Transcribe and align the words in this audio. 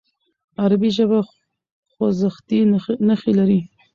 عربي 0.61 0.89
ژبه 0.97 1.19
خوځښتي 1.91 2.59
نښې 3.07 3.31
لري. 3.39 3.59